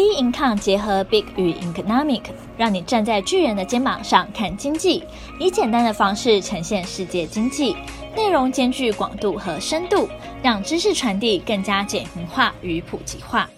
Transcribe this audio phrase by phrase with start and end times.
[0.00, 2.22] B Income 结合 Big 与 Economic，
[2.56, 5.04] 让你站在巨人的肩膀上看经济，
[5.38, 7.76] 以简单的方式呈现世界经济，
[8.16, 10.08] 内容兼具广度和深度，
[10.42, 13.50] 让知识传递更加简明化与普及化。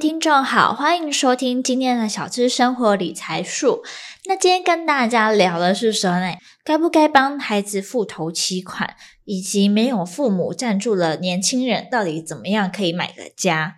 [0.00, 3.84] 听众好，欢迎收听今天的小资生活理财术。
[4.24, 13.76] 那今天跟大家聊的是什么呢，该不该帮孩子付头期款，以及没有父母赞助的年轻人到底怎么样可以买个家？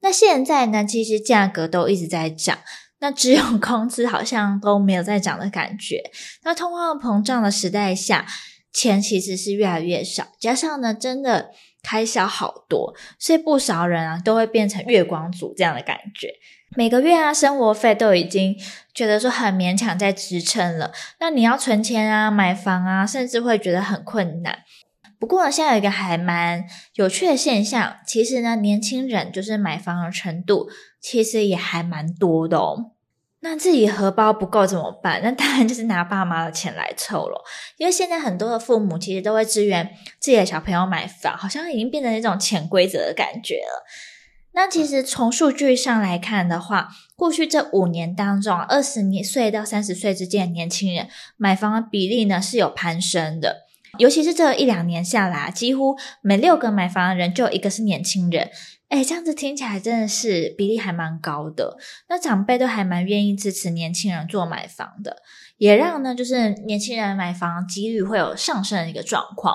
[0.00, 2.58] 那现在呢，其实价格都一直在涨，
[3.00, 6.02] 那只有 工资好像都没有在涨的感觉。
[6.44, 8.26] 那通货膨胀的时代下，
[8.72, 11.50] 钱其实是越来越少，加上呢，真的
[11.82, 16.34] 开销好多，所以不少人啊都会变成月光族这样的感觉。
[16.76, 18.54] 每个月啊，生活费都已经
[18.92, 24.58] 觉得说很勉强在支撑了，那你要存钱啊、买房啊，甚至会觉得很困难。
[25.18, 26.64] 不过，现在有一个还蛮
[26.94, 30.68] 有趣的现象，其实呢，年轻人就是买房的程度，
[31.00, 32.92] 其实也还蛮多的哦。
[33.40, 35.20] 那自己荷包不够怎么办？
[35.22, 37.40] 那当然就是拿爸妈的钱来凑了。
[37.76, 43.84] 因为现在很多的父母其实都会支援自己的小朋友买房，好像已经变成一种潜规则的感觉了。
[44.52, 53.67] 那其实从数据上来看的话，过去这五年当中，二十岁到三十岁之间的年轻人买房的比例呢是有攀升的。
[53.96, 58.50] 尤其是这一两年下来，几乎每六个买房的人就有一个是年轻人。
[58.90, 61.76] 诶，这样子听起来真的是比例还蛮高的。
[62.08, 65.18] 那长辈都还蛮愿意支持年轻人做买房的，
[65.58, 69.54] 也让呢就是年轻人买房几率会有上升的一个状况。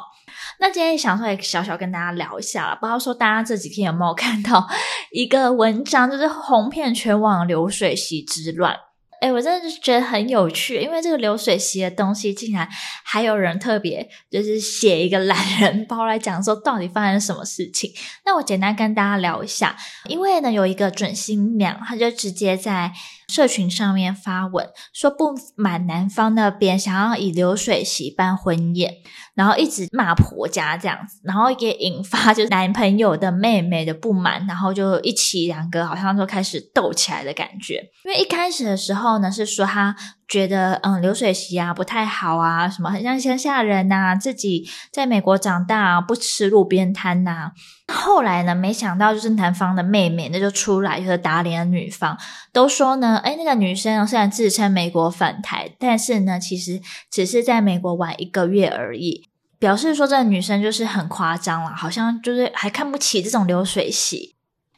[0.59, 4.67] 那今天想说也小小跟大家聊一下，不知道说大家这几天有没有看到
[5.11, 8.75] 一个文章，就是红遍全网流水席之乱。
[9.23, 12.67] 哎，我真的是觉得很有趣，因为这个流水席的东西，竟然
[13.05, 17.89] 还有人特别就是写一个懒人包来讲说到底发生什么事情。
[18.25, 19.77] 那我简单跟大家聊一下，
[20.09, 22.91] 因为呢有一个准新娘，她就直接在
[23.29, 28.95] 社群上面发文说不满男方那边想要以流水席办婚宴。
[29.35, 37.75] 然后一直骂婆家这样子，然后也引发就是 男朋友的妹妹的不满，然后就一起两个好像就开始斗起来的感觉。
[38.05, 39.95] 因为一开始的时候呢，是说他
[40.27, 47.51] 觉得嗯流水席啊不太好啊，什么很像乡下人呐、啊，自己在美国长大啊，不吃路边摊呐、啊。
[47.91, 52.17] 后来呢，没想到就是男方的妹妹那就出来就是打脸女方，
[52.51, 59.27] 都说呢，哎那个女生虽然自称美国反台，但是呢，其实只是在美国玩一个月而已。
[59.59, 64.32] 表示说这个女生就是很夸张了，好像就是还看不起这种流水席。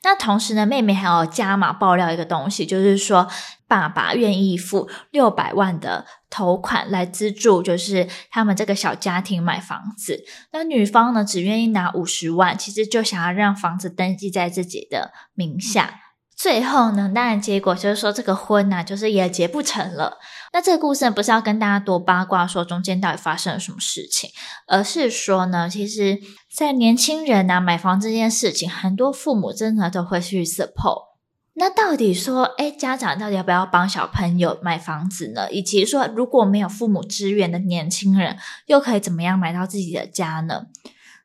[0.06, 3.28] 那同时呢，妹妹还有加码爆料一个东西，就是说
[3.68, 10.24] 爸爸愿意付六百万的头款来资助，就是他们这个小家庭买房子。
[10.54, 16.02] 那女方呢，只愿意拿五十万，其实就想要让房子登记在自己的名下。
[16.38, 20.20] 最后呢，当然结果就是说这个婚呐、就是也结不成了。
[20.56, 24.30] 那这个故事不是要跟大家多八卦，说中间到底发生了什么事情，
[24.68, 26.18] 而是说呢，其实，
[26.50, 31.08] 在年轻人呐买房这件事情，很多父母真的都会去 support。
[31.56, 35.52] 那到底说，诶家长到底要不要帮小朋友买房子呢？
[35.52, 38.38] 以及说，如果没有父母支援的年轻人，
[38.68, 40.68] 又可以怎么样买到自己的家呢？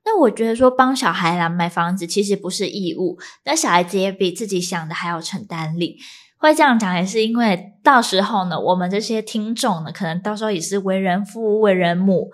[0.05, 6.01] 那我觉得说帮小孩来买房子其实不是义务，那小孩子也比自己想的还要承担力。
[6.41, 12.31] 会这样讲也是因为到时候呢，我们这些听众呢，可能到时候也是为人父、为人母。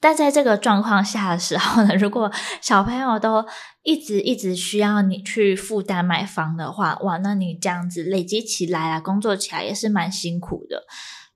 [0.00, 3.44] 但在这个状况下的时候呢，如果小朋友都
[3.82, 10.84] 一直一直需要你去负担买房的话，哇，那你这样子累积起来啊，工作起来也是蛮辛苦的。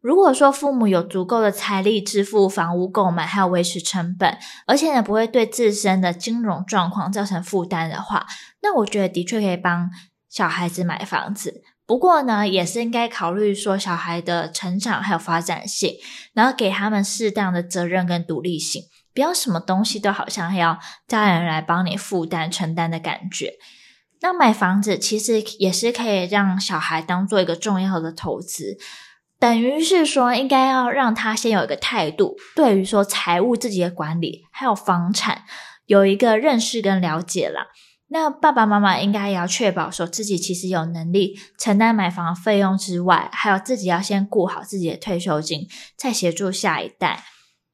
[0.01, 8.27] 如果说父母有足够的财力支付房屋购买还有维持成本，而且呢不会对自身的金融状况造成负担的话，
[8.63, 9.91] 那我觉得的确可以帮
[10.31, 11.63] 小孩子买房子。
[11.89, 15.95] 不过呢，也是应该考虑说小孩的成长还有发展性，
[16.35, 18.83] 然后给他们适当的责任跟独立性，
[19.15, 23.55] 不要什么东西都好像要家人来帮你负担承担的感觉。
[24.21, 28.77] 那买房子其实也是可以让小孩当做一个重要的投资。
[29.41, 35.45] 等于是说，应该要让他先有一个态度，对于说财务自己的管理，还有房产
[35.87, 37.69] 有一个认识跟了解啦。
[38.09, 47.25] 那爸爸妈妈应该也要确保说自己其实有能力承担买房费用之外，还有自己要先顾好自己的退休金，再协助下一代。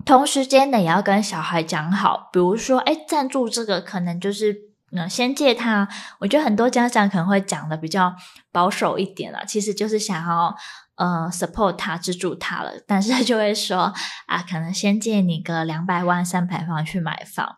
[0.04, 4.54] 同时间呢，也要跟小孩讲好，比如说，诶，赞助这个可能就是，
[4.92, 5.88] 嗯，先借他。
[6.19, 8.14] 我觉得很多家长可能会讲的比较
[8.52, 10.54] 保守一点了，其实就是想要。
[10.96, 13.92] 呃，support 他资助他了，但是就会说
[14.28, 17.56] 啊，可能先借你个两百万、三百万去买房。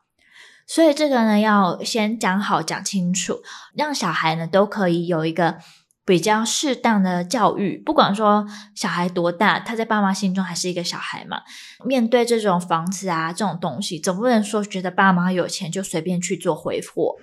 [0.67, 3.41] 所以这个呢，要先讲好、讲清楚，
[3.75, 5.59] 让小孩呢都可以有一个
[6.05, 7.77] 比较适当的教育。
[7.79, 11.43] 不管说小孩多大，他在爸妈心中还是一个小孩嘛。
[11.85, 17.15] 面对这种房子啊，这种东西，总不能说觉得爸妈有钱就随便去做挥霍。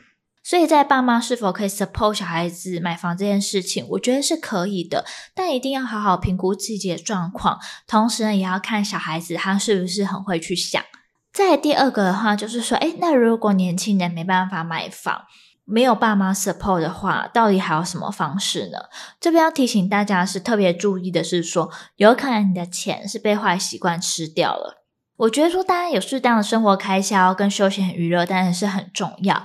[0.46, 10.84] 所以在爸妈是否可以 support 小孩子买房这件事情，我觉得是可以的，但一定要好好评估自己的状况，同时呢，也要看小孩子他是不是很会去想。
[11.34, 15.24] 再第二个的话，就是说，诶，那如果年轻人没办法买房，
[15.66, 18.78] 没有爸妈 support 的话，到底还有什么方式呢？
[19.20, 24.84] 这边要提醒大家是特别注意的是说，有可能你的钱是被坏习惯吃掉了。
[25.18, 29.44] 我觉得说，大家有适当的生活开销跟休闲娱乐，当然是很重要。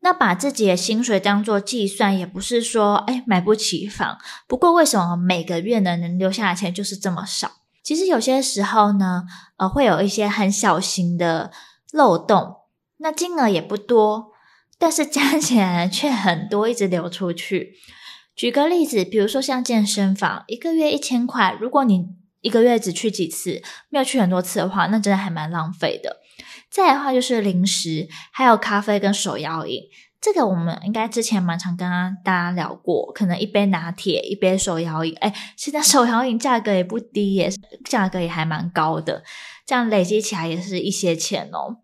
[0.00, 4.18] 那把自己的薪水当做计算，也不是说，诶，买不起房。
[4.46, 7.52] 不过为什么每个月呢，能留下的钱就是这么少？
[7.86, 9.22] 其实有些时候呢，
[9.58, 11.52] 呃，会有一些很小型的
[11.92, 12.56] 漏洞，
[12.96, 14.32] 那金额也不多，
[14.76, 17.74] 但是加起来却很多，一直流出去。
[18.34, 22.08] 举个例子，比如说像健身房，一个月一千块，如果你
[22.40, 26.16] 一个月只去几次，没有去很多次的话，那真的还蛮浪费的。
[26.68, 29.84] 再的话就是零食，还有咖啡跟手摇饮。
[30.26, 31.88] 这个我们应该之前蛮常跟
[32.24, 37.48] 大家聊过，可能一杯拿铁，一杯手摇饮，哎，现在手摇饮价格也不低耶，
[37.84, 39.22] 价格也还蛮高的，
[39.64, 41.76] 这样累积起来也是一些钱哦。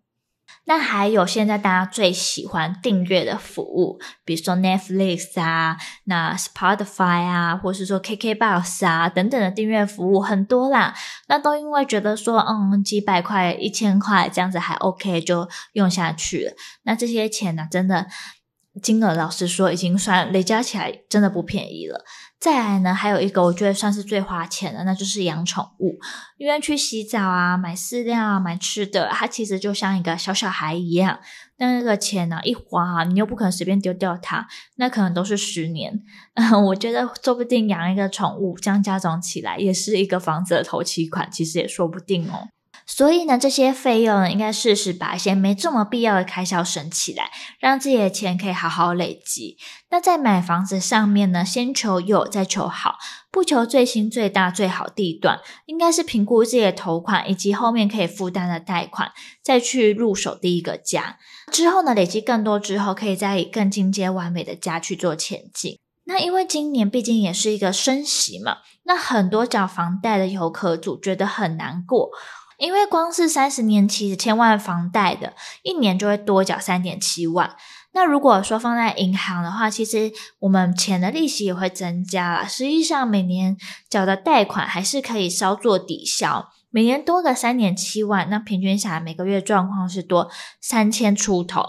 [0.65, 10.93] 那还有现在大家最喜欢订阅的服务，比如说 Netflix 啊，那 Spotify 啊，或是说 KKBox 啊等等的订阅服务很多啦。
[11.27, 16.53] 那都因为觉得说，嗯，几百块、一千块这样子还 OK，就用下去了。
[16.83, 18.07] 那这些钱呢，真的
[18.81, 22.03] 金额老实说，已经算累加起来真的不便宜了。
[22.39, 25.97] 再来呢，还有一个我觉得算是最花钱的，那就是养宠物。
[26.37, 31.19] 因为去洗澡啊、买饲料啊、买吃的，它其实就像一个小小孩一样。
[31.57, 36.01] 那那个钱呢、啊，一花，你又不可能随便丢掉它，那可能都是十年。
[36.33, 42.49] 嗯， 我觉得说不定养一个宠物，这样加总起来，也是一个房子的头期款，其实也说不定哦。
[42.85, 49.57] 所以呢，这些费用呢，应该适时把一些没这么必要的开销省起来，让自己的钱可以好好累积。
[49.89, 52.97] 那在买房子上面呢，先求有，再求好，
[53.31, 61.17] 不求最新、最大、最好地段，应该是评估自己的头款以及后面可以负担的贷款，再去入手第一个家。
[61.51, 65.77] 之后呢，累积更多之后，可以再以更进阶完美的家去做前进。
[66.05, 72.09] 那因为今年毕竟也是一个升息嘛，那很多缴房贷的游客族觉得很难过。
[72.57, 75.33] 因为光是三十年期千万房贷的，
[75.63, 77.55] 一年就会多缴三点七万。
[77.95, 82.47] 那如果说放在银行的话，其实我们钱的利息也会增加了。
[82.47, 83.55] 实际上每年
[83.87, 90.29] 缴的贷款还是可以稍作抵消，每年多个三点七万，那平均下来每个月状况是多
[90.59, 91.61] 三千出头。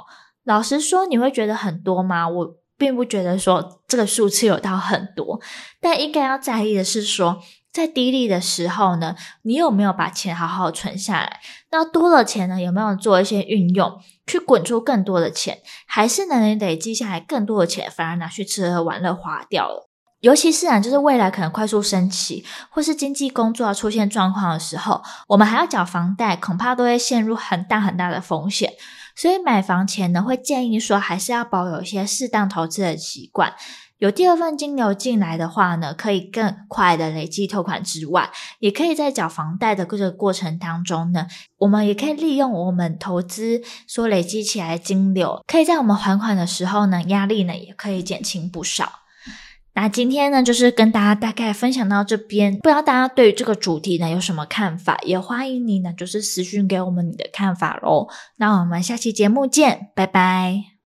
[0.45, 2.27] 老实说，你会觉得很多吗？
[2.27, 5.41] 我并不觉得说这个数字有到很多，
[5.81, 7.43] 但应该要在意的是说。
[7.75, 11.41] 在低利的时候呢，你有没有把钱好好存下来？
[11.73, 15.59] 那多了钱呢，有没有做一些运用，去滚出更多的钱？
[15.85, 19.91] 还是能累积下来更多的钱，反而拿去吃喝玩乐花掉了？
[20.21, 28.73] 尤其是啊，就是未来可能快速升息，或是经济工作要出现状况的时候，我们还要缴房贷，恐怕都会陷入很大很大的风险。
[29.17, 33.53] 所以买房前呢，会建议说，还是要保有一些适当投资的习惯。
[33.99, 41.27] 有第二份金流进来的话呢，可以更快的累积透款之外，也可以在缴房贷的这个过程当中呢，
[41.59, 49.01] 我们也可以利用我们投资所累积起来的金流，可以在我们还款的时候呢，压力呢也可以减轻不少。
[49.77, 58.09] 那今天呢，就是跟大家大概分享到这边，不知道大家对于这个主题呢有什么看法，也欢迎你呢就是私讯给我们你的看法喽。
[58.37, 60.74] 那我们下期节目见，拜拜。